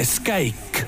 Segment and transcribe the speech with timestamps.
[0.00, 0.78] kuues käik.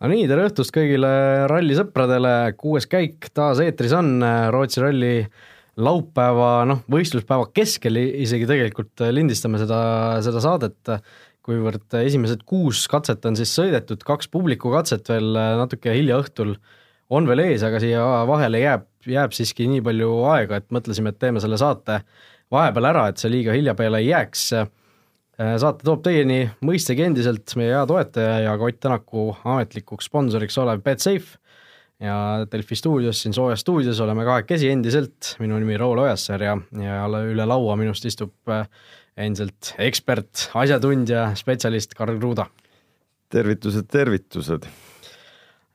[0.00, 1.10] no nii, tere õhtust kõigile
[1.50, 4.14] rallisõpradele, kuues käik taas eetris on,
[4.48, 5.10] Rootsi ralli
[5.76, 9.82] laupäeva, noh, võistluspäeva keskel isegi tegelikult lindistame seda,
[10.24, 10.94] seda saadet,
[11.44, 16.56] kuivõrd esimesed kuus katset on siis sõidetud, kaks publikukatset veel natuke hilja õhtul
[17.12, 21.20] on veel ees, aga siia vahele jääb, jääb siiski nii palju aega, et mõtlesime, et
[21.20, 22.00] teeme selle saate
[22.48, 24.48] vahepeal ära, et see liiga hilja peale ei jääks
[25.38, 31.38] saate toob teieni mõistagi endiselt meie hea toetaja ja Ott Tänaku ametlikuks sponsoriks olev Betsafe
[32.02, 37.00] ja Delfi stuudios, siin soojas stuudios oleme kahekesi endiselt, minu nimi Raul Ojassaar ja, ja
[37.26, 38.66] üle laua minust istub äh,
[39.18, 42.46] endiselt ekspert, asjatundja, spetsialist Karl Kruuda.
[43.30, 44.68] tervitused, tervitused!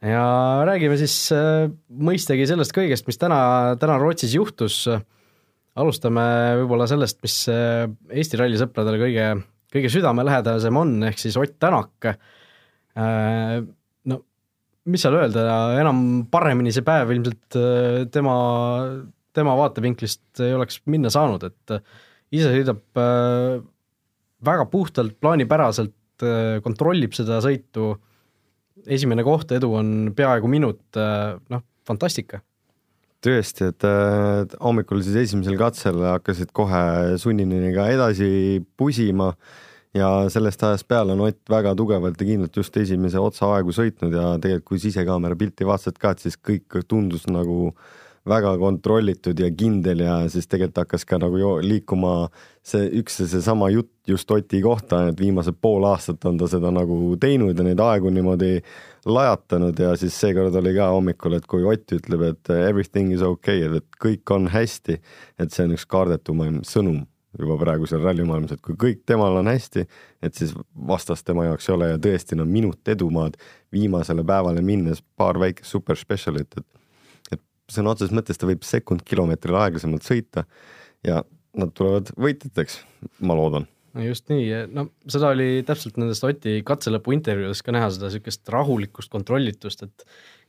[0.03, 0.27] ja
[0.67, 3.39] räägime siis äh, mõistagi sellest kõigest, mis täna,
[3.79, 4.83] täna Rootsis juhtus.
[5.75, 6.23] alustame
[6.61, 9.27] võib-olla sellest, mis Eesti rallisõpradele kõige
[9.73, 12.09] kõige südamelähedasem on, ehk siis Ott Tänak.
[12.93, 13.57] Äh,
[14.09, 14.19] no
[14.85, 15.47] mis seal öelda,
[15.81, 15.99] enam
[16.31, 18.35] paremini see päev ilmselt äh, tema,
[19.33, 21.83] tema vaatevinklist ei oleks minna saanud, et äh,
[22.33, 22.81] ise sõidab
[24.43, 25.93] väga puhtalt, plaanipäraselt,
[26.65, 27.91] kontrollib seda sõitu,
[28.89, 32.41] esimene koht, edu on peaaegu minut, noh, fantastika
[33.23, 39.31] tõesti, et äh, hommikul siis esimesel katsel hakkasid kohe sunniniga edasi pusima
[39.95, 44.13] ja sellest ajast peale on Ott väga tugevalt ja kindlalt just esimese otsa aegu sõitnud
[44.15, 47.73] ja tegelikult, kui sisekaamera pilti vaatasid ka, et siis kõik tundus nagu
[48.29, 52.29] väga kontrollitud ja kindel ja siis tegelikult hakkas ka nagu liikuma
[52.63, 56.71] see üks ja seesama jutt just Oti kohta, et viimased pool aastat on ta seda
[56.71, 58.57] nagu teinud ja neid aegu niimoodi
[59.05, 63.65] lajatanud ja siis seekord oli ka hommikul, et kui Ott ütleb, et everything is okay,
[63.67, 64.99] et kõik on hästi,
[65.39, 67.03] et see on üks kaardetumaim sõnum
[67.39, 69.87] juba praegusel rallimaailmas, et kui kõik temal on hästi,
[70.23, 70.53] et siis
[70.87, 73.39] vastast tema jaoks ei ole ja tõesti no minut edumaad
[73.73, 76.82] viimasele päevale minnes, paar väikest super special'it, et
[77.71, 80.45] sõna otseses mõttes ta võib sekund kilomeetrile aeglasemalt sõita
[81.05, 81.21] ja
[81.57, 82.79] nad tulevad võitjateks,
[83.23, 83.67] ma loodan.
[84.01, 89.11] Just nii, no seda oli täpselt nendest Oti katselõpu intervjuudes ka näha, seda niisugust rahulikkust,
[89.13, 90.07] kontrollitust, et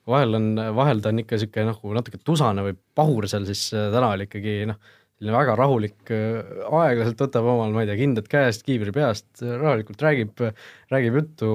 [0.09, 4.15] vahel on, vahel ta on ikka niisugune nagu natuke tusane või pahur seal, siis täna
[4.15, 4.81] oli ikkagi noh,
[5.25, 10.43] selline väga rahulik, aeglaselt võtab omal, ma ei tea, kindad käest, kiivri peast, rahulikult räägib,
[10.93, 11.49] räägib juttu,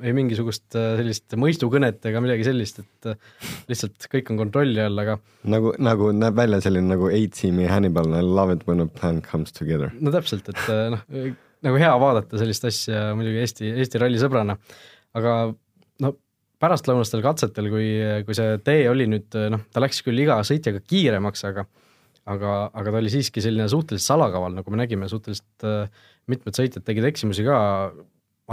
[0.00, 3.10] ei mingisugust sellist mõistukõnet ega midagi sellist, et
[3.68, 5.18] lihtsalt kõik on kontrolli all, aga
[5.52, 9.52] nagu, nagu näeb välja selline nagu A-tiimi Hannibal, I love it when a plan comes
[9.52, 9.92] together.
[10.00, 11.04] no täpselt, et noh,
[11.66, 14.56] nagu hea vaadata sellist asja muidugi Eesti, Eesti ralli sõbrana,
[15.16, 15.38] aga
[16.00, 16.16] no
[16.64, 17.90] pärastlõunastel katsetel, kui,
[18.24, 21.68] kui see tee oli nüüd noh, ta läks küll iga sõitjaga kiiremaks, aga
[22.32, 26.86] aga, aga ta oli siiski selline suhteliselt salakaval, nagu me nägime, suhteliselt äh, mitmed sõitjad
[26.86, 27.58] tegid eksimusi ka,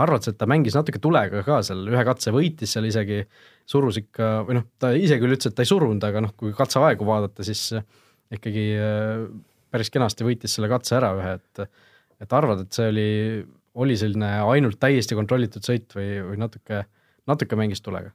[0.03, 3.23] arvad sa, et ta mängis natuke tulega ka seal, ühe katse võitis seal isegi,
[3.69, 6.53] surus ikka, või noh, ta ise küll ütles, et ta ei surunud, aga noh, kui
[6.57, 7.85] katseaegu vaadata, siis äh,
[8.37, 9.25] ikkagi äh,
[9.73, 11.67] päris kenasti võitis selle katse ära ühe, et
[12.23, 13.07] et arvad, et see oli,
[13.83, 16.85] oli selline ainult täiesti kontrollitud sõit või, või natuke,
[17.27, 18.13] natuke mängis tulega?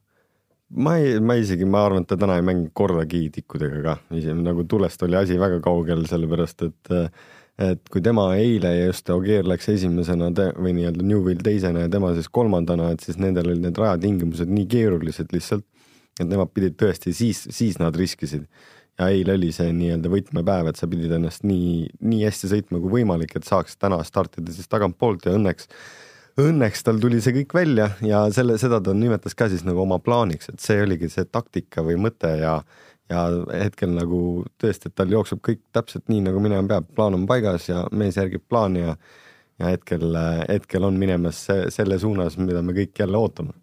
[0.69, 3.97] Ma ei, ma isegi, ma arvan, et ta täna ei mänginud kordagi tikkudega ka,
[4.37, 6.95] nagu tulest oli asi väga kaugel, sellepärast et
[7.59, 12.13] et kui tema eile just Ogier läks esimesena te, või nii-öelda Newvil teisena ja tema
[12.15, 15.65] siis kolmandana, et siis nendel olid need rajatingimused nii keerulised lihtsalt,
[16.21, 18.47] et nemad pidid tõesti, siis, siis nad riskisid.
[18.99, 23.01] ja eile oli see nii-öelda võtmepäev, et sa pidid ennast nii, nii hästi sõitma kui
[23.01, 25.71] võimalik, et saaks täna startida siis tagantpoolt ja õnneks
[26.39, 29.99] õnneks tal tuli see kõik välja ja selle, seda ta nimetas ka siis nagu oma
[30.03, 32.61] plaaniks, et see oligi see taktika või mõte ja
[33.09, 33.23] ja
[33.57, 37.71] hetkel nagu tõesti, et tal jookseb kõik täpselt nii, nagu minema peab, plaan on paigas
[37.71, 38.99] ja mees järgib plaani ja
[39.59, 40.13] ja hetkel,
[40.47, 43.57] hetkel on minemas see, selle suunas, mida me kõik jälle ootame.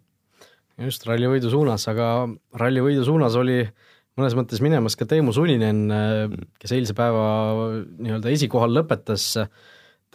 [0.84, 2.26] just, rallivõidu suunas, aga
[2.60, 3.62] rallivõidu suunas oli
[4.18, 5.86] mõnes mõttes minemas ka Teemu Suninen,
[6.60, 7.24] kes eilse päeva
[7.96, 9.30] nii-öelda esikohal lõpetas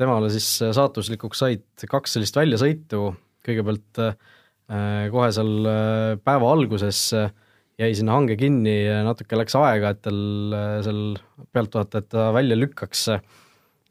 [0.01, 3.11] temale siis äh, saatuslikuks said kaks sellist väljasõitu,
[3.45, 4.17] kõigepealt äh,
[5.13, 7.09] kohe seal äh, päeva alguses
[7.81, 8.75] jäi sinna hange kinni,
[9.07, 10.19] natuke läks aega, et tal
[10.85, 10.99] seal
[11.55, 13.07] pealtvaatajad ta välja lükkaks.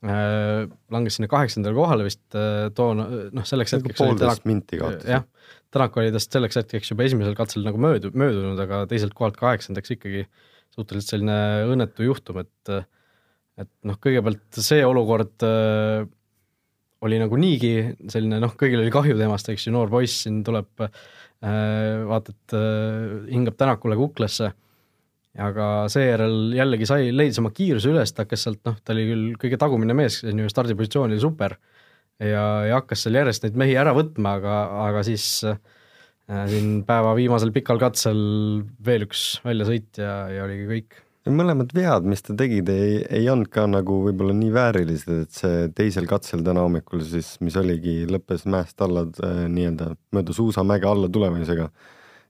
[0.00, 2.36] langes sinna kaheksandale kohale vist
[2.76, 5.08] toona, noh selleks hetkeks poolteist minti kaotas.
[5.10, 5.26] jah,
[5.74, 9.96] Tänak oli tast selleks hetkeks juba esimesel katsel nagu möödu, möödunud, aga teiselt kohalt kaheksandaks
[9.96, 10.22] ikkagi
[10.70, 11.36] suhteliselt selline
[11.72, 12.72] õnnetu juhtum, et
[13.60, 16.06] et noh, kõigepealt see olukord äh,
[17.06, 17.74] oli nagu niigi
[18.12, 20.90] selline noh, kõigil oli kahju temast, eks ju, noor poiss siin tuleb äh,,
[22.08, 24.52] vaata, et äh, hingab Tänakule kuklasse,
[25.40, 29.26] aga seejärel jällegi sai, leidis oma kiiruse üles, ta hakkas sealt noh, ta oli küll
[29.40, 31.56] kõige tagumine mees, on ju, stardipositsioon oli super,
[32.20, 34.56] ja, ja hakkas seal järjest neid mehi ära võtma, aga,
[34.88, 35.60] aga siis äh,
[36.50, 38.20] siin päeva viimasel pikal katsel
[38.86, 41.00] veel üks väljasõit ja, ja oligi kõik
[41.34, 45.64] mõlemad vead, mis ta tegid, ei, ei olnud ka nagu võib-olla nii väärilised, et see
[45.76, 51.10] teisel katsel täna hommikul siis, mis oligi, lõppes mäest alla äh, nii-öelda mööda suusamäge alla
[51.12, 51.70] tulemisega.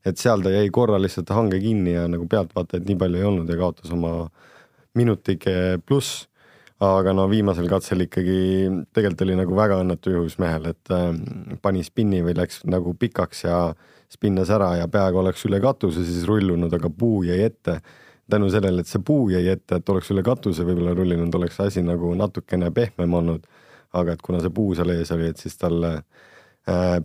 [0.04, 3.50] et seal ta jäi korra lihtsalt hange kinni ja nagu pealtvaatajaid nii palju ei olnud
[3.52, 4.30] ja kaotas oma
[4.96, 6.26] minutike pluss.
[6.80, 8.36] aga no viimasel katsel ikkagi
[8.96, 11.10] tegelikult oli nagu väga õnnetu juhus mehel, et äh,
[11.62, 13.64] pani spinni või läks nagu pikaks ja
[14.10, 17.80] spinnas ära ja peaaegu oleks üle katuse siis rullunud, aga puu jäi ette
[18.30, 21.82] tänu sellele, et see puu jäi ette, et oleks üle katuse võib-olla rullinud, oleks asi
[21.86, 23.48] nagu natukene pehmem olnud.
[23.92, 27.00] aga et kuna see puu seal ees oli, et siis tal äh,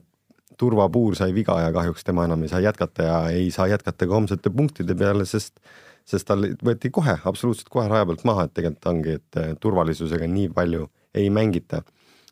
[0.58, 4.14] turvapuur sai viga ja kahjuks tema enam ei saa jätkata ja ei saa jätkata ka
[4.14, 5.58] homsete punktide peale, sest
[6.06, 10.30] sest tal võeti kohe, absoluutselt kohe raja pealt maha, et tegelikult ongi, et äh, turvalisusega
[10.30, 10.86] nii palju
[11.18, 11.82] ei mängita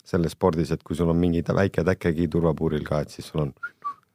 [0.06, 3.54] selles spordis, et kui sul on mingi väike täkkegi turvapuuril ka, et siis sul on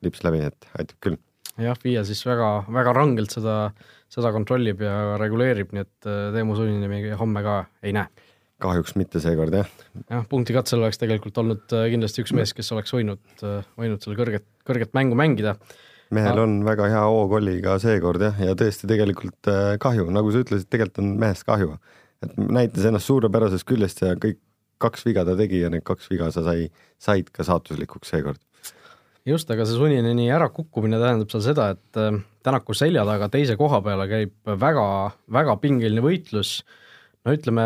[0.04, 1.18] lips läbi, et aitab küll.
[1.58, 3.58] Jah, FIA siis väga, väga rangelt seda
[4.12, 8.08] seda kontrollib ja reguleerib, nii et äh, Teemu Sunnini homme ka ei näe.
[8.58, 9.68] kahjuks mitte seekord jah.
[10.08, 14.16] jah, punktikatsel oleks tegelikult olnud äh, kindlasti üks mees, kes oleks võinud, äh, võinud seal
[14.18, 15.58] kõrget, kõrget mängu mängida.
[16.14, 17.04] mehel on väga hea
[17.66, 19.52] ka seekord jah, ja tõesti tegelikult
[19.84, 21.78] kahju, nagu sa ütlesid, tegelikult on mehest kahju.
[22.24, 24.40] et näitas ennast suurepärasest küljest ja kõik
[24.78, 28.40] kaks viga ta tegi ja need kaks viga sa sai, said ka saatuslikuks seekord
[29.28, 33.80] just, aga see Sunineni ärakukkumine tähendab seal seda, et äh, Tänaku selja taga teise koha
[33.84, 34.84] peale käib väga,
[35.34, 36.62] väga pingeline võitlus.
[37.26, 37.64] no ütleme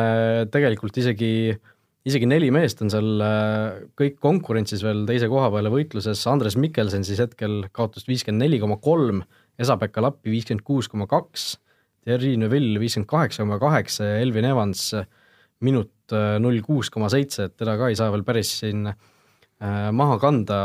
[0.50, 1.52] tegelikult isegi,
[2.08, 7.06] isegi neli meest on seal äh, kõik konkurentsis veel teise koha peale võitluses, Andres Mikkelsen
[7.06, 9.22] siis hetkel kaotas viiskümmend neli koma kolm,
[9.60, 11.52] Esa-Pekka Lappi viiskümmend kuus koma kaks,
[12.02, 14.88] Thierry Neuville viiskümmend kaheksa koma kaheksa ja Elvin Evans
[15.62, 18.88] minut äh, null kuus koma seitse, et teda ka ei saa veel päris siin
[19.62, 20.56] maha kanda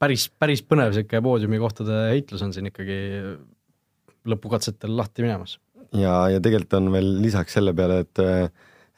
[0.00, 3.00] päris, päris põnev niisugune poodiumikohtade heitlus on siin ikkagi
[4.30, 5.58] lõpukatsetel lahti minemas.
[5.96, 8.22] ja, ja tegelikult on veel lisaks selle peale, et,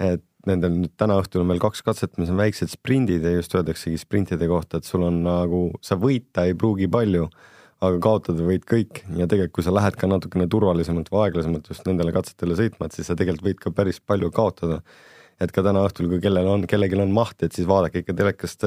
[0.03, 3.55] et nendel nüüd täna õhtul on veel kaks katset, mis on väiksed sprindid ja just
[3.55, 7.29] öeldaksegi sprintide kohta, et sul on nagu, sa võita ei pruugi palju,
[7.83, 11.87] aga kaotada võid kõik ja tegelikult, kui sa lähed ka natukene turvalisemalt või aeglasemalt just
[11.87, 14.83] nendele katsetele sõitma, et siis sa tegelikult võid ka päris palju kaotada
[15.43, 18.67] et ka täna õhtul, kui kellel on, kellelgi on mahti, et siis vaadake ikka telekast,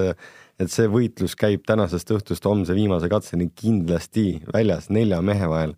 [0.60, 5.76] et see võitlus käib tänasest õhtust homse viimase katseni kindlasti väljas nelja mehe vahel,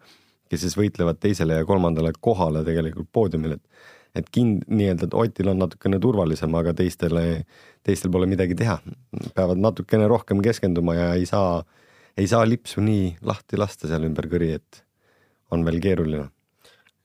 [0.50, 5.60] kes siis võitlevad teisele ja kolmandale kohale tegelikult poodiumil, et et kind-, nii-öelda, Otil on
[5.62, 7.44] natukene turvalisem, aga teistele,
[7.86, 8.80] teistel pole midagi teha.
[9.36, 11.62] peavad natukene rohkem keskenduma ja ei saa,
[12.18, 14.82] ei saa lipsu nii lahti lasta seal ümber kõri, et
[15.54, 16.30] on veel keeruline.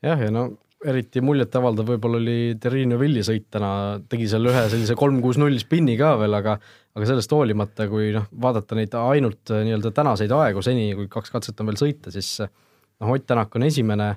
[0.03, 0.49] jah, ja no
[0.89, 5.59] eriti muljetavaldav võib-olla oli Terrine Villi sõit täna, tegi seal ühe sellise kolm kuus null
[5.61, 6.57] spinni ka veel, aga
[6.93, 11.33] aga sellest hoolimata, kui noh, vaadata neid ainult äh, nii-öelda tänaseid aegu seni, kui kaks
[11.33, 14.09] katset on veel sõita, siis noh, Ott Tänak on esimene,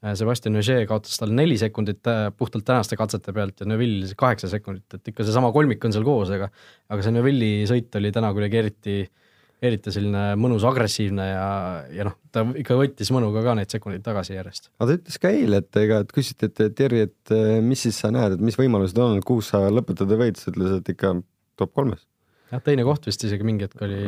[0.00, 4.48] äh, Sebastian Ogier kaotas tal neli sekundit äh, puhtalt tänaste katsete pealt ja Neville kaheksa
[4.52, 6.48] sekundit, et ikka seesama kolmik on seal koos, aga
[6.88, 9.21] aga see Neville'i sõit oli täna kuidagi eriti äh,
[9.62, 11.48] eriti selline mõnus, agressiivne ja,
[11.94, 14.70] ja noh, ta ikka võttis mõnuga ka neid sekundeid tagasi järjest.
[14.78, 18.10] aga ta ütles ka eile, et ega, et küsiti, et Terri, et mis siis sa
[18.14, 21.14] näed, et mis võimalused on, et kuus sa lõpetada võid, siis ütles, et ikka
[21.60, 22.02] top kolmes.
[22.50, 24.02] jah, teine koht vist isegi mingi hetk oli,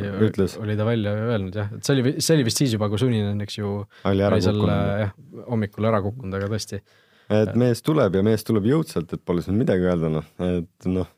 [0.65, 3.41] oli ta välja öelnud jah, et see oli, see oli vist siis juba, kui Suninen,
[3.47, 3.79] eks ju,
[4.11, 6.83] oli, oli seal jah, hommikul ära kukkunud, aga tõesti.
[7.31, 11.13] et mees tuleb ja mees tuleb jõudsalt, et pole siin midagi öelda, noh, et noh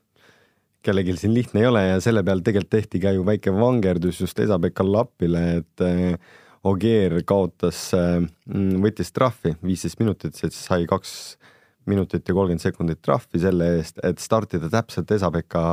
[0.87, 4.39] kellelgi siin lihtne ei ole ja selle peal tegelikult tehti ka ju väike vangerdus just
[4.39, 6.15] Esa-Pekka Lapile, et äh,
[6.67, 8.23] Ogier kaotas, äh,
[8.83, 11.11] võttis trahvi viisteist minutit, sai kaks
[11.87, 15.63] minutit ja kolmkümmend sekundit trahvi selle eest, et startida täpselt Esa-Pekka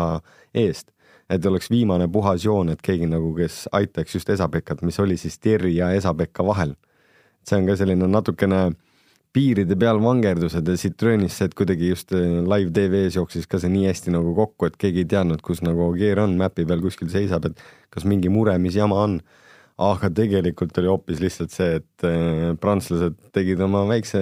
[0.54, 0.90] eest.
[1.30, 5.38] et oleks viimane puhas joon, et keegi nagu, kes aitaks just Esa-Pekat, mis oli siis
[5.38, 6.75] Terri ja Esa-Pekka vahel.
[7.44, 8.75] see on ka selline natukene
[9.35, 13.73] piiride peal vangerdused ja Citroenis see, et kuidagi just äh, live tv-s jooksis ka see
[13.73, 17.11] nii hästi nagu kokku, et keegi ei teadnud, kus nagu Ogier on, mäpi peal kuskil
[17.12, 17.64] seisab, et
[17.95, 19.19] kas mingi mure, mis jama on.
[19.75, 24.21] aga tegelikult oli hoopis lihtsalt see, et äh, prantslased tegid oma väikse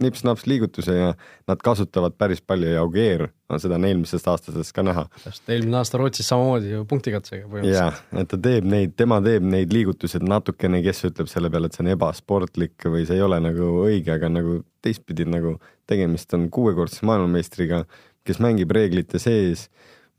[0.00, 1.12] nips-naps liigutuse ja
[1.48, 5.04] nad kasutavad päris palju ja Augeer on seda on eelmisest aastatest ka näha.
[5.24, 7.78] täpselt, eelmine aasta Rootsis samamoodi ju punktikatsega põhimõtteliselt.
[7.78, 11.68] jah, et ta teeb neid, tema teeb neid liigutusi, et natukene, kes ütleb selle peale,
[11.68, 15.58] et see on ebasportlik või see ei ole nagu õige, aga nagu teistpidi nagu
[15.90, 17.84] tegemist on kuuekordse maailmameistriga,
[18.26, 19.68] kes mängib reeglite sees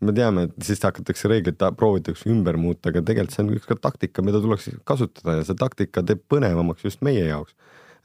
[0.04, 3.78] me teame, et siis hakatakse reeglit, proovitakse ümber muuta, aga tegelikult see on üks ka
[3.80, 7.56] taktika, mida tuleks kasutada ja see taktika teeb põnevamaks just meie jaoks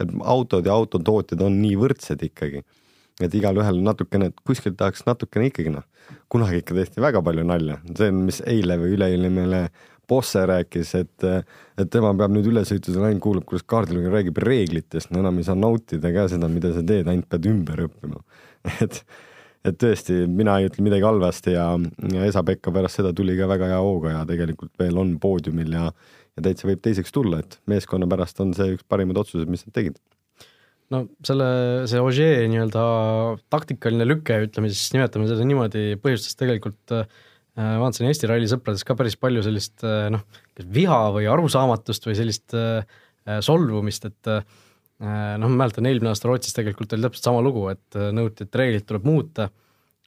[0.02, 2.64] et autod ja autotootjad on nii võrdsed ikkagi.
[3.18, 5.82] et igalühel natukene, kuskilt tahaks natukene ikkagi noh,
[6.30, 9.62] kunagi ikka tehti väga palju nalja, see mis eile või üleeile meile
[10.08, 11.24] Bosse rääkis, et,
[11.76, 15.56] et tema peab nüüd ülesõitudel ainult kuulab, kuidas kaardilugija räägib reeglitest, no enam ei saa
[15.58, 18.22] nautida ka seda, mida sa teed, ainult pead ümber õppima.
[18.86, 19.02] et,
[19.68, 21.66] et tõesti, mina ei ütle midagi halvasti ja,
[22.14, 25.90] ja Esa-Pekka pärast seda tuli ka väga hea hooga ja tegelikult veel on poodiumil ja,
[26.38, 29.75] ja täitsa võib teiseks tulla, et meeskonna pärast on see üks parimaid otsuseid, mis nad
[29.76, 29.99] tegid.
[30.92, 31.49] No selle,
[31.90, 32.83] see Ogier nii-öelda
[33.52, 37.04] taktikaline lüke, ütleme siis, nimetame seda niimoodi, põhjustas tegelikult äh,
[37.59, 40.25] vaatasin Eesti ralli sõprades ka päris palju sellist äh, noh,
[40.78, 42.88] viha või arusaamatust või sellist äh,
[43.45, 44.40] solvumist, et äh,
[44.99, 48.61] noh, ma mäletan, eelmine aasta Rootsis tegelikult oli täpselt sama lugu, et äh, nõuti, et
[48.62, 49.50] reeglid tuleb muuta.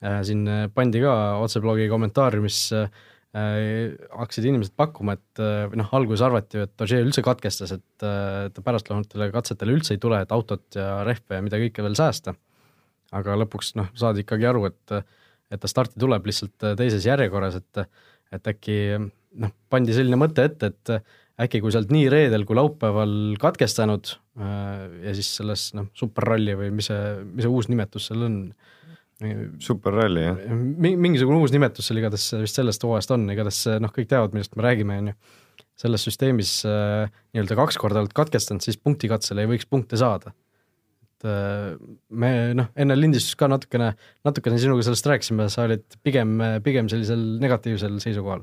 [0.01, 6.23] Äh,, siin pandi ka otseblogi kommentaariumis äh, Äh, hakkasid inimesed pakkuma, et äh, noh, alguses
[6.25, 10.33] arvati ju, et Ogier üldse katkestas, et äh, ta pärastlõunatele katsetele üldse ei tule, et
[10.35, 12.35] autot ja rehve ja mida kõike veel säästa.
[13.11, 15.15] aga lõpuks noh, saadi ikkagi aru, et,
[15.51, 17.81] et ta starti tuleb lihtsalt teises järjekorras, et,
[18.31, 20.93] et äkki noh, pandi selline mõte ette, et
[21.41, 24.13] äkki kui sa oled nii reedel kui laupäeval katkestanud
[25.03, 28.37] ja siis selles noh, superralli või mis see, mis see uus nimetus seal on
[29.61, 30.59] superralli, jah?
[30.77, 34.65] mingisugune uus nimetus seal igatahes vist sellest hooajast on, igatahes noh, kõik teavad, millest me
[34.65, 35.17] räägime, on ju.
[35.81, 40.33] selles süsteemis äh, nii-öelda kaks korda oled katkestanud, siis punktikatsele ei võiks punkte saada.
[41.17, 41.75] et äh,
[42.09, 43.91] me noh, enne lindistust ka natukene,
[44.27, 48.41] natukene sinuga sellest rääkisime, sa olid pigem, pigem sellisel negatiivsel seisukohal.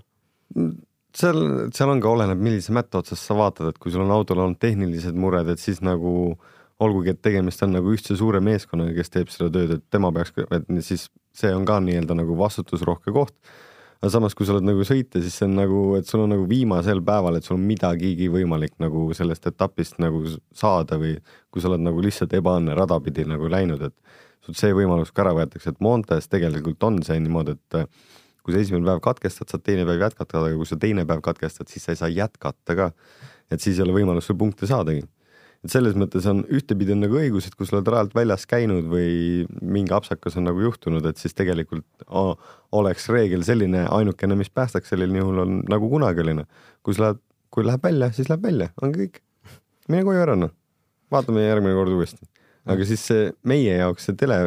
[1.15, 1.43] seal,
[1.75, 4.63] seal on ka, oleneb, millise mätta otsast sa vaatad, et kui sul on autol olnud
[4.63, 9.11] tehnilised mured, et siis nagu äh, olgugi, et tegemist on nagu ühtse suure meeskonnaga, kes
[9.15, 13.35] teeb seda tööd, et tema peaks, et siis see on ka nii-öelda nagu vastutusrohke koht.
[13.99, 16.45] aga samas, kui sa oled nagu sõitja, siis see on nagu, et sul on nagu
[16.47, 20.23] viimasel päeval, et sul on midagigi võimalik nagu sellest etapist nagu
[20.55, 21.17] saada või
[21.51, 24.15] kui sa oled nagu lihtsalt ebaõnne rada pidi nagu läinud, et
[24.47, 27.91] sult see võimalus ka ära võetakse, et Montes tegelikult on see niimoodi, et
[28.47, 31.67] kui sa esimene päev katkestad, saad teine päev jätkata, aga kui sa teine päev katkestad,
[31.67, 32.93] siis sa ei saa jätkata ka.
[33.51, 35.03] et siis ei ole võimalust sul punkte saadagi
[35.65, 38.87] et selles mõttes on ühtepidi on nagu õigus, et kui sa oled rajalt väljas käinud
[38.91, 42.37] või mingi apsakas on nagu juhtunud, et siis tegelikult o,
[42.79, 46.47] oleks reegel selline ainukene, mis päästaks sellisel juhul on nagu kunagi oli noh.
[46.87, 47.23] kui sa lähed,
[47.55, 49.23] kui läheb välja, siis läheb välja, ongi kõik.
[49.89, 50.55] mine koju ära noh,
[51.11, 52.31] vaatame järgmine kord uuesti.
[52.69, 54.39] aga siis see meie jaoks see tele,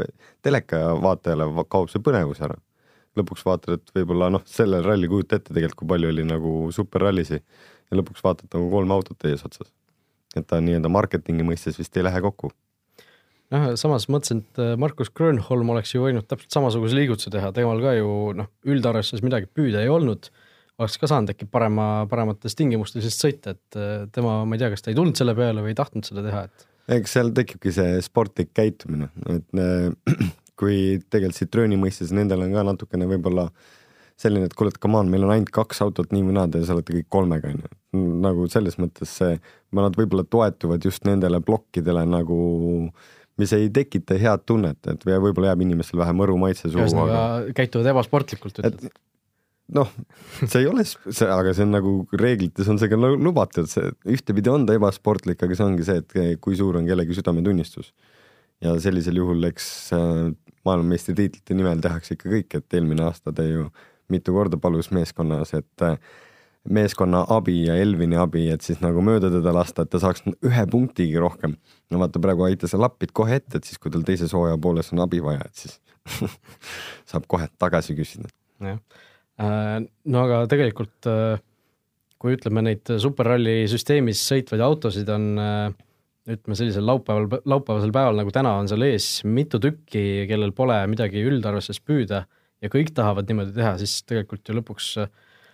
[0.46, 2.56] teleka vaatajale kaob see põnevus ära.
[3.20, 7.42] lõpuks vaatad, et võib-olla noh, sellel ralli kujuta ette tegelikult, kui palju oli nagu superrallisi
[7.42, 9.68] ja lõpuks vaatad nagu kolm autot eesotsas
[10.38, 12.52] et ta nii-öelda marketingi mõistes vist ei lähe kokku.
[13.52, 17.84] noh, samas mõtlesin, et äh, Markus Grönholm oleks ju võinud täpselt samasuguse liigutuse teha, temal
[17.84, 20.32] ka ju noh, üldarvestuses midagi püüda ei olnud,
[20.82, 24.72] oleks ka saanud äkki parema, paremates tingimustes vist sõita, et äh, tema, ma ei tea,
[24.74, 27.74] kas ta ei tulnud selle peale või ei tahtnud seda teha, et eks seal tekibki
[27.76, 29.92] see sportlik käitumine, et äh,
[30.60, 33.48] kui tegelikult Citrooni mõistes nendel on ka natukene võib-olla
[34.22, 36.62] selline, et kuule, et come on, meil on ainult kaks autot nii või naa, te
[36.62, 37.72] olete kõik kolmega, onju.
[37.98, 39.38] Nagu selles mõttes see,
[39.76, 42.40] nad võib-olla toetuvad just nendele plokkidele nagu,
[43.42, 46.86] mis ei tekita head tunnet, et võib-olla jääb inimestel vähe mõru maitse suhu.
[46.86, 47.56] ühesõnaga aga...
[47.58, 48.92] käituvad ebasportlikult, ütled?
[49.76, 49.92] noh,
[50.44, 54.52] see ei ole, see, aga see on nagu reeglites on see ka lubatud, see ühtepidi
[54.52, 57.94] on ta ebasportlik, aga see ongi see, et kui suur on kellegi südametunnistus.
[58.62, 59.68] ja sellisel juhul, eks
[59.98, 60.28] äh,
[60.68, 63.72] maailmameistritiitlite nimel tehakse ikka kõik, et eelmine aasta te ju
[64.12, 65.98] mitu korda palus meeskonnas, et äh,
[66.70, 70.66] meeskonna abi ja Elvini abi, et siis nagu mööda teda lasta, et ta saaks ühe
[70.70, 71.56] punktigi rohkem.
[71.90, 75.02] no vaata, praegu aitas Lapid kohe ette, et siis, kui tal teises hooaja pooles on
[75.06, 75.80] abi vaja, et siis
[77.10, 78.30] saab kohe tagasi küsida.
[78.62, 78.78] jah,
[79.42, 81.42] äh, no aga tegelikult äh,
[82.22, 85.32] kui ütleme, neid superralli süsteemis sõitvaid autosid on
[86.30, 91.24] ütleme sellisel laupäeval, laupäevasel päeval nagu täna on seal ees mitu tükki, kellel pole midagi
[91.26, 92.24] üldarvestuses püüda
[92.62, 94.92] ja kõik tahavad niimoodi teha, siis tegelikult ju lõpuks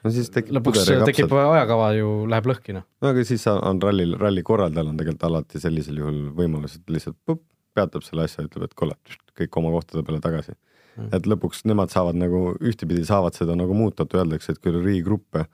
[0.03, 2.85] no siis tekib lõpuks tekib ajakava ju, läheb lõhki, noh.
[3.03, 7.17] no aga siis on rallil, ralli korraldajal on tegelikult alati sellisel juhul võimalus, et lihtsalt
[7.27, 7.43] pup,
[7.77, 8.97] peatab selle asja, ütleb, et kuule,
[9.37, 11.09] kõik oma kohtade peale tagasi mm..
[11.17, 15.47] et lõpuks nemad saavad nagu ühtepidi saavad seda nagu muuta, et öeldakse, et küll riigigruppe,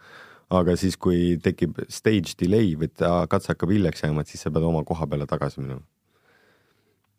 [0.53, 2.91] aga siis, kui tekib stage delay või
[3.31, 5.83] katse hakkab hiljaks jääma, et siis sa pead oma koha peale tagasi minema.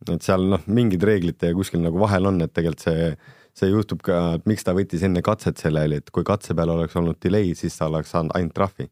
[0.05, 3.15] et seal noh, mingid reeglid kuskil nagu vahel on, et tegelikult see
[3.55, 6.73] see juhtub ka, et miks ta võttis enne katset selle, oli, et kui katse peal
[6.75, 8.89] oleks olnud delay, siis ta oleks saanud ainult trahvi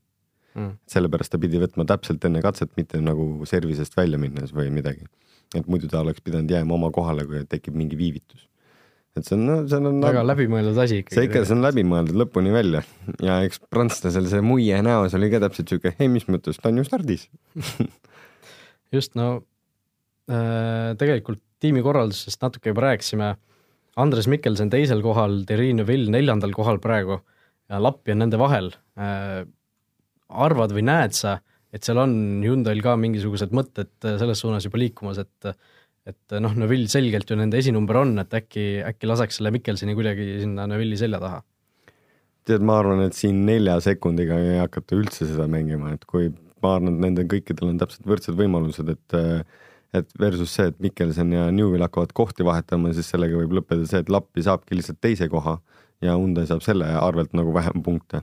[0.55, 0.71] mm..
[0.95, 5.07] sellepärast ta pidi võtma täpselt enne katset, mitte nagu service'ist välja minnes või midagi.
[5.57, 8.47] et muidu ta oleks pidanud jääma oma kohale, kui tekib mingi viivitus.
[9.19, 11.19] et see on, no see on väga läbimõeldud asi ikkagi.
[11.19, 12.85] see ikka, see on läbimõeldud lõpuni välja
[13.21, 16.79] ja eks prantslasel see muie näos oli ka täpselt siuke, ei mis mõttes, ta on
[16.81, 17.27] ju stardis
[18.95, 19.41] just, no
[20.99, 23.35] tegelikult tiimikorraldusest natuke juba rääkisime.
[24.01, 27.19] Andres Mikkelson teisel kohal, Terrine Vill neljandal kohal praegu
[27.69, 28.73] ja Lappi on nende vahel.
[30.33, 31.37] arvad või näed sa,
[31.73, 35.55] et seal on Hyundai'l ka mingisugused mõtted selles suunas juba liikumas, et
[36.03, 40.41] et noh, Neville selgelt ju nende esinumber on, et äkki, äkki laseks selle Mikkelsoni kuidagi
[40.41, 41.43] sinna Neville'i selja taha?
[42.49, 46.33] tead, ma arvan, et siin nelja sekundiga ei hakata üldse seda mängima, et kui
[46.65, 49.17] ma arvan, et nendel kõikidel on täpselt võrdsed võimalused, et
[49.93, 54.01] et versus see, et Mikkelson ja Newell hakkavad kohti vahetama, siis sellega võib lõppeda see,
[54.05, 55.59] et Lappi saabki lihtsalt teise koha
[56.03, 58.23] ja Hyundai saab selle arvelt nagu vähem punkte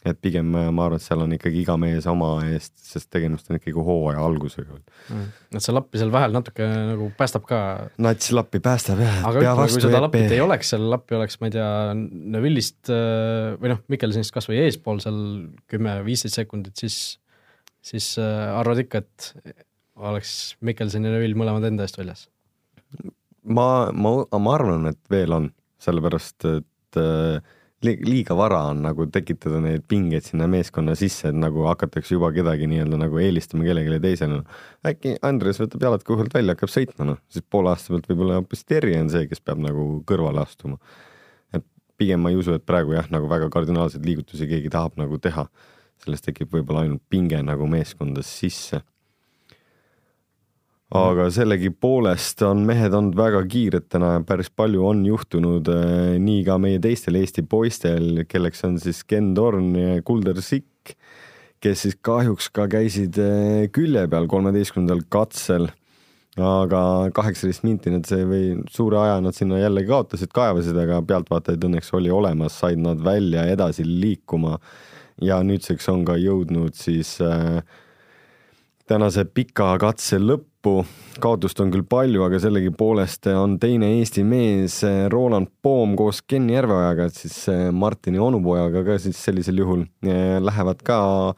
[0.00, 3.58] et pigem ma arvan, et seal on ikkagi iga mees oma eest, sest tegemist on
[3.58, 5.26] ikkagi hooaja algusega mm..
[5.52, 7.58] et see lappi seal vahel natuke nagu päästab ka.
[8.00, 9.18] nats lappi päästab jah.
[9.28, 11.70] aga ütleme, kui seda lappit ei oleks, seal lappi oleks, ma ei tea,
[12.36, 15.20] Neville'ist äh, või noh, Mikkelsonist kas või eespool seal
[15.70, 17.18] kümme-viisteist sekundit, siis,
[17.84, 19.66] siis äh, arvad ikka, et
[20.00, 22.26] oleks Mikkelson ja Neville mõlemad enda eest väljas?
[23.44, 25.48] ma, ma, ma arvan, et veel on,
[25.80, 27.40] sellepärast et äh,
[27.80, 32.68] liiga vara on nagu tekitada neid pingeid sinna meeskonna sisse, et nagu hakatakse juba kedagi
[32.68, 34.42] nii-öelda nagu eelistama kellelegi teisele.
[34.86, 38.66] äkki Andres võtab jalad kõhult välja, hakkab sõitma, noh, siis poole aasta pealt võib-olla hoopis
[38.68, 40.76] Terje on see, kes peab nagu kõrvale astuma.
[41.56, 41.64] et
[41.96, 45.48] pigem ma ei usu, et praegu jah, nagu väga kardinaalseid liigutusi keegi tahab nagu teha.
[46.04, 48.82] sellest tekib võib-olla ainult pinge nagu meeskonda sisse
[50.90, 56.42] aga sellegipoolest on mehed olnud väga kiired täna ja päris palju on juhtunud eh, nii
[56.46, 60.96] ka meie teistel Eesti poistel, kelleks on siis Ken Torn ja Kulder Sikk,
[61.62, 65.70] kes siis kahjuks ka käisid eh, külje peal kolmeteistkümnendal katsel.
[66.40, 71.66] aga kaheksateist minti nad see või suure aja nad sinna jälle kaotasid, kaevasid, aga pealtvaatajaid
[71.66, 74.58] õnneks oli olemas, said nad välja edasi liikuma.
[75.22, 77.62] ja nüüdseks on ka jõudnud siis äh,
[78.86, 80.18] tänase pika katse
[80.60, 80.84] lõppu.
[81.20, 84.80] kaotust on küll palju, aga sellegipoolest on teine Eesti mees
[85.12, 89.84] Roland Poom koos Ken Järveojaga, et siis Martini onupojaga ka siis sellisel juhul
[90.40, 91.34] lähevad ka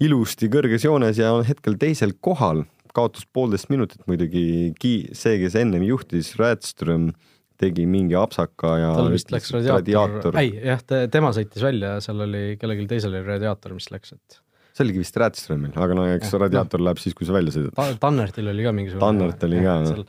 [0.00, 2.64] ilusti kõrges joones ja on hetkel teisel kohal.
[2.92, 4.74] kaotus poolteist minutit muidugi,
[5.12, 7.12] see, kes ennem juhtis, Radström
[7.56, 12.56] tegi mingi apsaka ja tal vist läks radiaator, ei jah, tema sõitis välja, seal oli
[12.60, 14.41] kellelgi teisel oli radiaator, mis läks, et
[14.72, 16.88] see oligi vist Rätströmil, aga no eks radiaator no.
[16.88, 17.88] läheb siis, kui sa välja sõidad Ta.
[18.02, 19.04] Tannertil oli ka mingisugune.
[19.04, 20.02] Tannert oli ka, jah.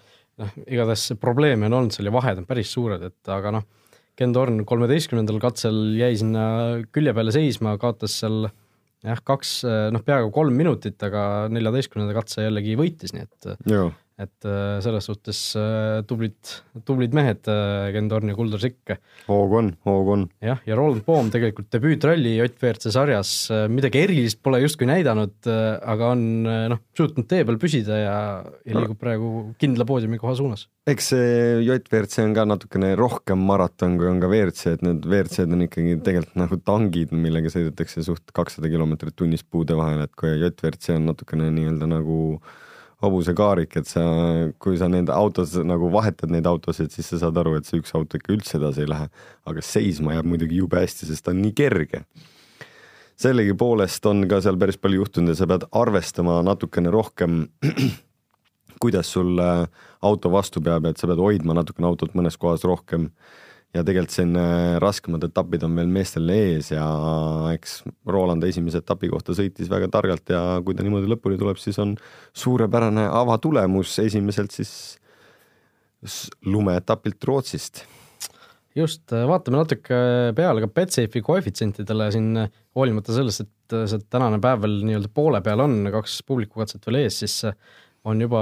[0.44, 3.68] noh, igatahes probleeme on olnud seal ja vahed on päris suured, et aga noh,
[4.20, 6.44] Ken Torn kolmeteistkümnendal katsel jäi sinna
[6.94, 9.56] külje peale seisma, kaotas seal jah, kaks,
[9.94, 13.50] noh, peaaegu kolm minutit, aga neljateistkümnenda katse jällegi võitis, nii et
[14.24, 16.38] et äh, selles suhtes äh, tublid,
[16.88, 18.96] tublid mehed, äh, Ken Torn ja Kuldar Sikk.
[19.28, 20.26] hoog on, hoog on.
[20.44, 23.34] jah, ja Roland Poom tegelikult debüütralli WRC sarjas
[23.72, 26.24] midagi erilist pole justkui näidanud, aga on
[26.74, 28.18] noh, suutnud tee peal püsida ja,
[28.66, 29.32] ja liigub praegu
[29.62, 30.68] kindla poodiumi koha suunas.
[30.90, 35.56] eks see WRC on ka natukene rohkem maraton, kui on ka WRC, et need WRC-d
[35.56, 40.36] on ikkagi tegelikult nagu tangid, millega sõidetakse suht kakssada kilomeetrit tunnis puude vahel, et kui
[40.40, 42.60] WRC on natukene nii-öelda nagu äh,
[43.04, 44.04] hobusekaarik, et sa,
[44.64, 47.94] kui sa nende autos nagu vahetad neid autosid, siis sa saad aru, et see üks
[47.98, 49.10] auto ikka üldse edasi ei lähe.
[49.50, 52.04] aga seisma jääb muidugi jube hästi, sest ta on nii kerge.
[53.20, 57.48] sellegipoolest on ka seal päris palju juhtunud ja sa pead arvestama natukene rohkem,
[58.82, 63.12] kuidas sul auto vastu peab, et sa pead hoidma natukene autot mõnes kohas rohkem
[63.74, 66.86] ja tegelikult siin äh, raskemad etapid on veel meestel ees ja
[67.54, 71.80] eks Roland esimese etapi kohta sõitis väga targalt ja kui ta niimoodi lõpuni tuleb, siis
[71.82, 71.96] on
[72.38, 75.00] suurepärane avatulemus esimeselt siis
[76.46, 77.86] lumeetapilt Rootsist.
[78.76, 79.98] just, äh, vaatame natuke
[80.38, 82.46] peale ka Betsafe'i koefitsientidele siin,
[82.78, 87.24] hoolimata sellest, et see tänane päev veel nii-öelda poole peal on, kaks publikukatset veel ees,
[87.24, 87.42] siis
[88.10, 88.42] on juba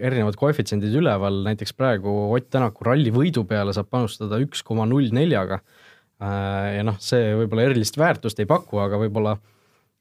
[0.00, 5.10] erinevad koefitsiendid üleval, näiteks praegu Ott Tänaku ralli võidu peale saab panustada üks koma null
[5.14, 5.60] neljaga.
[6.18, 9.36] Äh, ja noh, see võib-olla erilist väärtust ei paku, aga võib-olla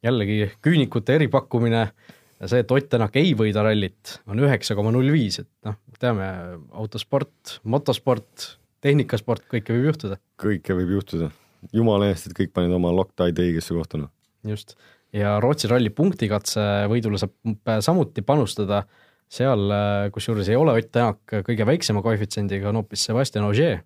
[0.06, 5.12] jällegi küünikute eripakkumine ja see, et Ott Tänak ei võida rallit, on üheksa koma null
[5.14, 6.30] viis, et noh, teame,
[6.78, 8.54] autosport, motosport,
[8.86, 10.20] tehnikasport, kõike võib juhtuda.
[10.40, 11.32] kõike võib juhtuda,
[11.76, 14.14] jumala eest, et kõik panid oma Loctite õigesse kohta, noh.
[14.48, 14.78] just
[15.16, 18.82] ja Rootsi ralli punktikatse võidule saab samuti panustada,
[19.28, 19.72] seal
[20.14, 23.82] kusjuures ei ole Ott Tänak kõige väiksema koefitsiendiga, on hoopis Sebastian Ogier,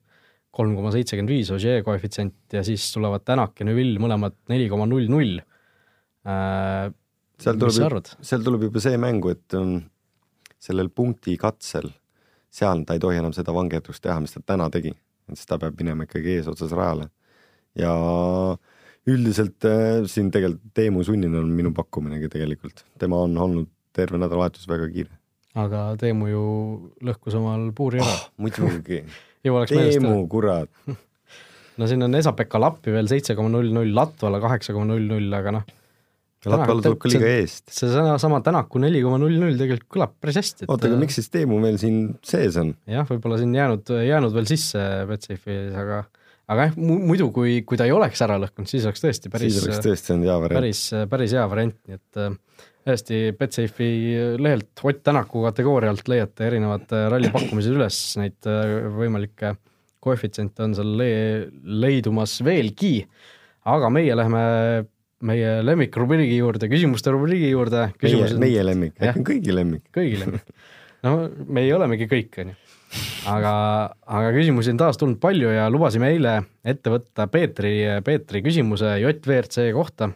[0.51, 4.87] kolm koma seitsekümmend viis Ogier koefitsient ja siis tulevad Tänak ja Neville mõlemad neli koma
[4.89, 5.39] null null.
[6.27, 6.89] Äh,
[7.41, 9.79] seal tuleb, seal tuleb juba see mängu, et um,
[10.61, 11.89] sellel punktikatsel,
[12.53, 14.93] seal ta ei tohi enam seda vangerdust teha, mis ta täna tegi,
[15.33, 17.09] sest ta peab minema ikkagi eesotsas rajale.
[17.79, 18.70] Ja äh,
[19.09, 24.67] üldiselt äh, siin tegelikult Teemu Sunninen on minu pakkuminegi tegelikult, tema on olnud terve nädalavahetus
[24.69, 25.13] väga kiire.
[25.57, 26.43] aga Teemu ju
[27.07, 28.27] lõhkus omal puuri ära oh,.
[28.41, 29.03] muidugi
[29.71, 30.69] Teemu, kurat
[31.81, 35.31] no siin on Esa-Pekka Lappi veel seitse koma null null, Latvala kaheksa koma null null,
[35.33, 35.69] aga noh.
[36.41, 37.67] Latval tuleb ka liiga eest.
[37.69, 40.69] seesama sama Tänaku neli koma null null tegelikult kõlab päris hästi.
[40.69, 42.75] oota, aga miks siis Teemu veel siin sees on?
[42.89, 46.03] jah, võib-olla siin jäänud, jäänud veel sisse Betsafe'is, aga
[46.51, 49.67] aga jah, muidu kui, kui ta ei oleks ära lõhkunud, siis oleks tõesti päris siis
[49.67, 50.59] oleks tõesti olnud hea variant.
[50.59, 52.21] päris, päris hea variant, nii et
[52.81, 53.91] täiesti Betsafe'i
[54.41, 58.49] lehelt Ott Tänaku kategoorialt leiate erinevad ralli pakkumised üles, neid
[58.97, 59.53] võimalikke
[60.01, 61.11] koefitsiente on seal le
[61.61, 62.95] leidumas veelgi,
[63.69, 64.41] aga meie läheme
[65.27, 67.89] meie lemmikrubriigi juurde, küsimuste rubriigi juurde.
[68.01, 69.83] meie, meie lemmik, äkki on kõigi lemmik?
[69.93, 70.53] kõigi lemmik.
[71.05, 72.70] no meie olemegi kõik, on ju.
[73.31, 73.53] Aga,
[74.05, 77.75] aga küsimusi on taas tulnud palju ja lubasime eile ette võtta Peetri,
[78.05, 80.11] Peetri küsimuse JVRC kohta.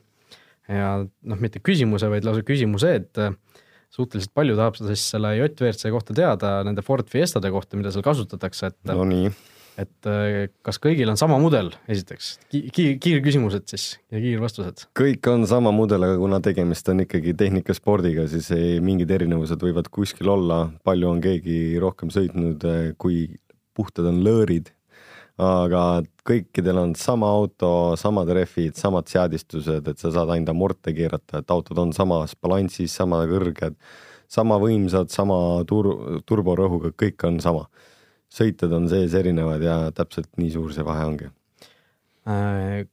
[0.67, 3.23] ja noh, mitte küsimuse, vaid lausa küsimuse, et
[3.95, 8.05] suhteliselt palju tahab seda siis selle JVRC kohta teada, nende Ford Fiestade kohta, mida seal
[8.05, 9.29] kasutatakse, et no nii
[9.81, 12.35] et äh, kas kõigil on sama mudel, esiteks?
[12.51, 14.87] Ki, kiir, kiirküsimused siis ja kiirvastused?
[14.97, 19.89] kõik on sama mudel, aga kuna tegemist on ikkagi tehnikaspordiga, siis ei, mingid erinevused võivad
[19.93, 23.27] kuskil olla, palju on keegi rohkem sõitnud, äh, kui
[23.75, 24.71] puhtad on lõõrid,
[25.41, 31.41] aga kõikidel on sama auto, samad rehvid, samad seadistused, et sa saad ainult amorte keerata,
[31.41, 33.75] et autod on samas balansis, sama kõrged,
[34.31, 37.67] sama võimsad, sama tur-, turborõhuga, kõik on sama
[38.33, 41.31] sõitjad on sees erinevad ja täpselt nii suur see vahe ongi.
[42.25, 42.85] Äh,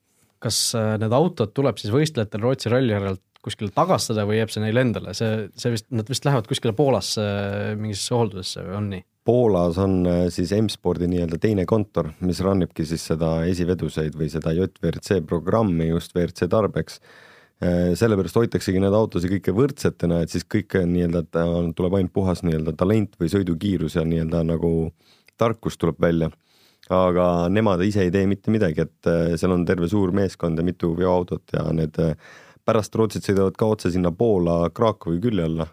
[0.42, 4.62] kas äh, need autod tuleb siis võistlejatel Rootsi ralli järelt kuskile tagastada või jääb see
[4.62, 8.92] neile endale, see, see vist, nad vist lähevad kuskile Poolasse äh, mingisse hooldusesse või on
[8.92, 9.06] nii?
[9.22, 10.00] Poolas on
[10.34, 15.86] siis M-spordi nii-öelda teine kontor, mis run ibki siis seda esiveduseid või seda JVRC programmi
[15.92, 16.98] just WRC tarbeks.
[17.94, 21.22] sellepärast hoitaksegi need autosid kõike võrdsetena, et siis kõik nii-öelda
[21.78, 26.30] tuleb ainult puhas nii-öelda talent või sõidukiirus ja nii-öelda nagu äh, tarkus tuleb välja.
[26.92, 30.64] aga nemad ise ei tee mitte midagi, et äh, seal on terve suur meeskond ja
[30.66, 32.16] mitu veoautot ja need äh,
[32.66, 35.68] pärast Rootsit sõidavad ka otse sinna Poola Krakowi külje alla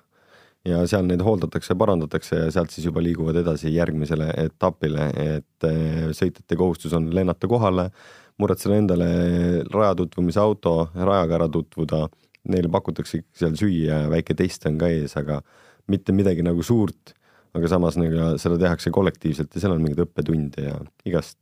[0.69, 6.09] ja seal neid hooldatakse, parandatakse ja sealt siis juba liiguvad edasi järgmisele etapile, et äh,
[6.15, 7.89] sõitjate kohustus on lennata kohale,
[8.39, 9.09] muretseda endale
[9.73, 12.05] raja tutvumise auto, rajaga ära tutvuda,
[12.53, 15.41] neile pakutakse seal süüa ja väike test on ka ees, aga
[15.89, 17.17] mitte midagi nagu suurt
[17.57, 20.75] aga samas nagu seda tehakse kollektiivselt ja seal on mingeid õppetunde ja
[21.09, 21.37] igast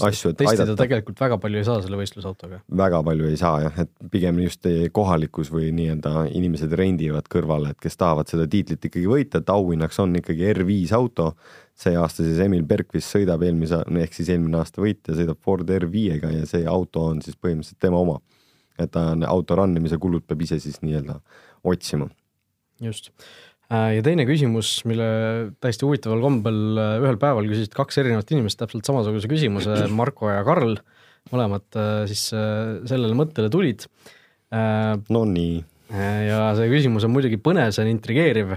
[0.00, 0.84] asju, et testida aidata.
[0.84, 2.60] tegelikult väga palju ei saa selle võistlusautoga?
[2.82, 7.80] väga palju ei saa jah, et pigem just kohalikus või nii-öelda inimesed rendivad kõrvale, et
[7.82, 11.32] kes tahavad seda tiitlit ikkagi võita, et auhinnaks on ikkagi R5 auto.
[11.82, 16.32] see aasta siis Emil Bergvist sõidab eelmise, ehk siis eelmine aasta võitja sõidab Ford R5-ga
[16.38, 18.20] ja see auto on siis põhimõtteliselt tema oma.
[18.78, 21.20] et ta auto run imise kulud peab ise siis nii-öelda
[21.64, 22.08] otsima.
[22.80, 23.12] just
[23.72, 25.06] ja teine küsimus, mille
[25.62, 30.42] täiesti huvitaval kombel äh, ühel päeval küsisid kaks erinevat inimest täpselt samasuguse küsimuse, Marko ja
[30.46, 30.76] Karl,
[31.32, 33.86] mõlemad äh, siis sellele mõttele tulid.
[34.52, 35.62] no nii.
[36.28, 38.50] ja see küsimus on muidugi põnev, see on intrigeeriv.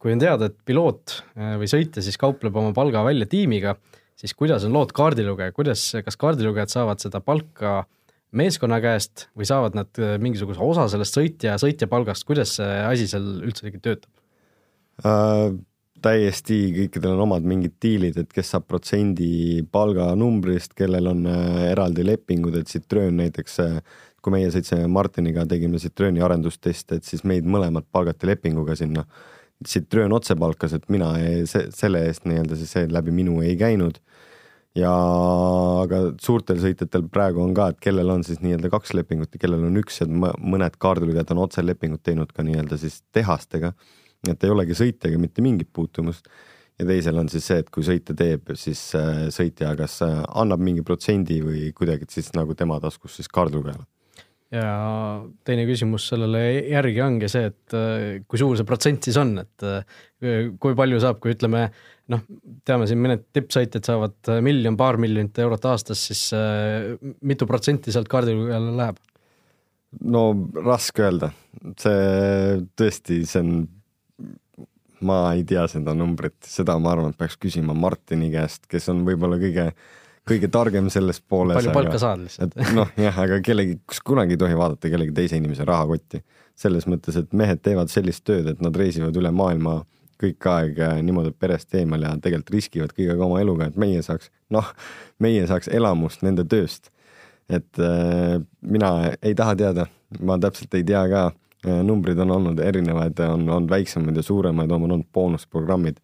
[0.00, 1.18] kui on teada, et piloot
[1.60, 3.74] või sõitja siis kaupleb oma palga välja tiimiga,
[4.16, 7.97] siis kuidas on lood kaardilugeja, kuidas, kas kaardilugejad saavad seda palka äh,
[8.36, 13.08] meeskonna käest või saavad nad äh, mingisuguse osa sellest sõitja, sõitja palgast, kuidas see asi
[13.10, 14.10] seal üldse töötab
[15.04, 15.56] äh,?
[15.98, 22.04] täiesti, kõikidel on omad mingid diilid, et kes saab protsendi palganumbrist, kellel on äh, eraldi
[22.06, 23.80] lepingud, et Citroen näiteks äh,
[24.22, 29.04] kui meie sõitsime Martiniga, tegime Citroeni arendusteste, et siis meid mõlemad palgati lepinguga sinna.
[29.66, 31.10] Citroen otse palkas, et mina
[31.50, 33.98] see, selle eest nii-öelda siis see läbi minu ei käinud
[34.76, 34.90] ja
[35.84, 39.64] aga suurtel sõitjatel praegu on ka, et kellel on siis nii-öelda kaks lepingut ja kellel
[39.68, 43.72] on üks ja mõned kaardilugejad on otselepingut teinud ka nii-öelda siis tehastega.
[44.28, 46.28] et ei olegi sõitjaga mitte mingit puutumust.
[46.78, 50.60] ja teisel on siis see, et kui sõitja teeb, siis äh, sõitja kas äh, annab
[50.60, 53.86] mingi protsendi või kuidagi siis nagu tema taskus siis kaardilugejale
[54.52, 59.38] ja teine küsimus sellele järgi ongi see, et äh, kui suur see protsent siis on,
[59.42, 59.66] et
[60.58, 61.70] kui palju saab, kui ütleme
[62.12, 62.24] noh,
[62.66, 66.94] teame siin mõned tippsõitjad saavad äh, miljon, paar miljonit eurot aastas, siis äh,
[67.26, 69.02] mitu protsenti sealt kaardilugejale läheb?
[70.04, 70.22] no
[70.66, 71.30] raske öelda,
[71.80, 73.52] see tõesti, see on,
[75.08, 79.06] ma ei tea seda numbrit, seda ma arvan, et peaks küsima Martini käest, kes on
[79.06, 79.70] võib-olla kõige
[80.28, 81.56] kõige targem selles pooles.
[81.56, 82.58] palju palka aga, saad lihtsalt.
[82.76, 86.20] noh, jah, aga kellegi, kus kunagi ei tohi vaadata kellegi teise inimese rahakotti.
[86.58, 89.78] selles mõttes, et mehed teevad sellist tööd, et nad reisivad üle maailma
[90.18, 94.72] kõik aeg niimoodi perest eemal ja tegelikult riskivad kõigega oma eluga, et meie saaks, noh,
[95.22, 96.90] meie saaks elamust nende tööst.
[97.48, 99.86] et äh, mina ei taha teada,
[100.20, 101.22] ma täpselt ei tea ka,
[101.64, 105.98] numbrid on olnud erinevad, on olnud väiksemaid ja suuremaid, on olnud boonusprogrammid.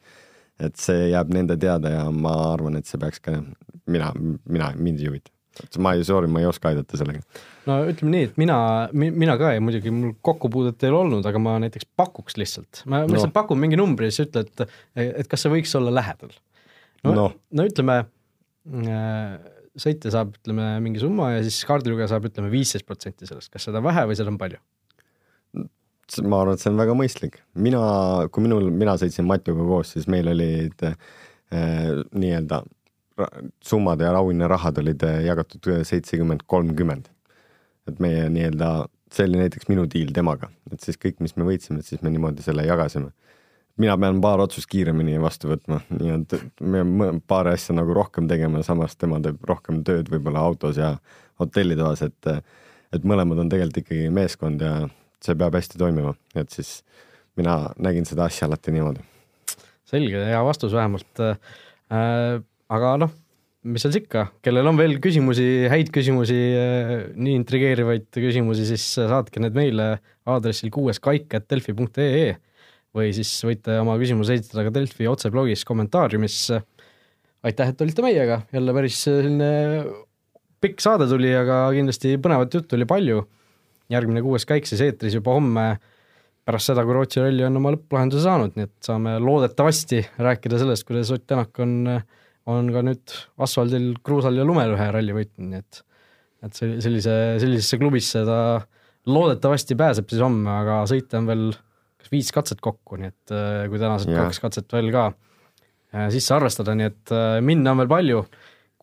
[0.58, 3.40] et see jääb nende teada ja ma arvan, et see peaks ka,
[3.90, 4.12] mina,
[4.48, 5.33] mina, mind ei huvita.
[5.82, 7.22] Ma ei, sorry, ma ei oska aidata sellega.
[7.68, 8.58] no ütleme nii, et mina,
[8.92, 13.04] mina ka ja muidugi mul kokkupuudet ei ole olnud, aga ma näiteks pakuks lihtsalt, ma
[13.04, 13.12] no.
[13.14, 16.34] lihtsalt pakun mingi numbri ja siis ütle, et, et kas see võiks olla lähedal.
[17.06, 17.26] no, no.
[17.54, 19.34] no ütleme äh,
[19.80, 23.82] sõitja saab, ütleme, mingi summa ja siis kaardilugeja saab, ütleme, viisteist protsenti sellest, kas seda
[23.82, 24.62] on vähe või seda on palju?
[26.28, 27.38] ma arvan, et see on väga mõistlik.
[27.56, 27.82] mina,
[28.32, 30.96] kui minul, mina sõitsin Matuga koos, siis meil olid äh,
[32.12, 32.60] nii-öelda
[33.64, 37.10] summad ja auhinnarahad olid äh, jagatud seitsekümmend, kolmkümmend.
[37.88, 41.82] et meie nii-öelda, see oli näiteks minu diil temaga, et siis kõik, mis me võitsime,
[41.82, 43.12] et siis me niimoodi selle jagasime
[43.80, 48.62] mina pean paar otsust kiiremini vastu võtma, nii et me paari asja nagu rohkem tegema,
[48.66, 50.94] samas tema teeb rohkem tööd võib-olla autos ja
[51.42, 52.30] hotellitoas, et
[52.94, 54.84] et mõlemad on tegelikult ikkagi meeskond ja
[55.24, 56.76] see peab hästi toimima, et siis
[57.38, 59.02] mina nägin seda asja alati niimoodi.
[59.90, 62.42] selge, hea vastus vähemalt äh,.
[62.74, 63.12] Aga noh,
[63.64, 69.42] mis seal ikka, kellel on veel küsimusi, häid küsimusi äh,, nii intrigeerivaid küsimusi, siis saatke
[69.42, 69.94] need meile
[70.28, 72.34] aadressil kuueskaik.delfi.ee
[72.94, 76.38] või siis võite oma küsimuse esitada ka Delfi otseblogis kommentaariumis.
[77.44, 79.48] aitäh, et olite meiega, jälle päris selline
[80.62, 83.24] pikk saade tuli, aga kindlasti põnevat juttu oli palju.
[83.92, 85.64] järgmine kuues käik siis eetris juba homme
[86.44, 90.86] pärast seda, kui Rootsi ralli on oma lõpplahenduse saanud, nii et saame loodetavasti rääkida sellest,
[90.88, 91.74] kuidas Ott Tänak on,
[92.50, 95.82] on ka nüüd asfaldil, kruusal ja lumel ühe ralli võitnud, nii et
[96.44, 98.38] et sellise, sellisesse klubisse ta
[99.08, 101.46] loodetavasti pääseb siis homme, aga sõita on veel
[102.00, 104.26] kas viis katset kokku, nii et äh, kui tänased yeah.
[104.26, 108.24] kaks katset veel ka äh, sisse arvestada, nii et äh, minna on veel palju.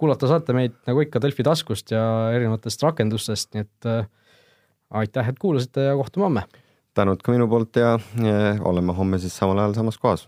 [0.02, 2.02] kuulata saate meid nagu ikka Delfi taskust ja
[2.34, 3.90] erinevatest rakendustest, nii et
[4.98, 6.48] aitäh, et kuulasite ja kohtume homme.
[6.98, 10.26] tänud ka minu poolt ja, ja oleme homme siis samal ajal samas kohas.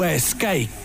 [0.00, 0.79] Kuues käik